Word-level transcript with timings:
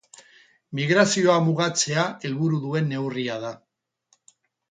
Migrazioa 0.79 1.35
mugatzea 1.49 2.07
helburu 2.29 2.61
duen 2.65 2.91
neurria 2.93 3.39
da. 3.47 3.51